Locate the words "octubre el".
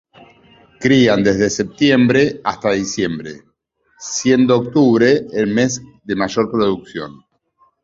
4.57-5.45